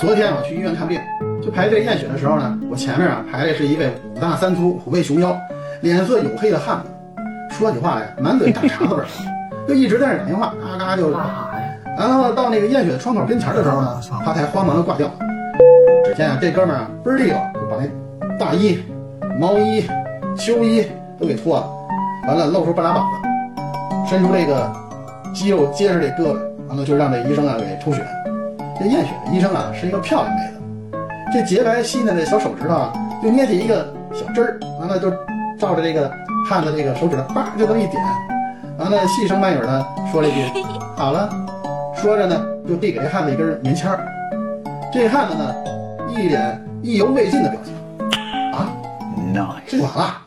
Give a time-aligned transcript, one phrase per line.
[0.00, 1.00] 昨天我去医院看病，
[1.42, 5.36] 就排队验血的时候呢，我前面啊排的是一位五大三粗、虎背熊腰、
[5.80, 6.90] 脸色黝黑的汉子，
[7.56, 9.06] 说起话来满嘴大碴子味儿，
[9.66, 11.10] 就一直在那打电话，嘎嘎就。
[11.96, 15.08] 然后到那个验血的窗口跟前的时候呢，他才慌忙的挂掉。
[16.04, 18.82] 只见啊，这哥们儿啊倍儿利落，就把那大衣、
[19.38, 19.86] 毛衣、
[20.36, 20.84] 秋衣
[21.18, 21.70] 都给脱了，
[22.26, 24.70] 完了露出半拉膀子，伸出这个
[25.32, 26.38] 肌肉结实的胳膊，
[26.68, 28.04] 完了就让这医生啊给抽血。
[28.78, 30.60] 这验血的医生啊是一个漂亮妹子，
[31.32, 32.92] 这洁白细嫩的小手指头啊
[33.22, 35.10] 就捏起一个小针儿，完了就
[35.58, 36.10] 照着这个
[36.48, 38.02] 汉子这个手指头，叭就这么一点，
[38.78, 40.44] 完了细声慢语的说了一句
[40.96, 41.30] 好了，
[41.94, 44.06] 说着呢就递给这汉子一根棉签儿。
[44.92, 45.54] 这汉子呢
[46.08, 47.74] 一脸意犹未尽的表情，
[48.52, 48.68] 啊，
[49.66, 50.23] 这就完了。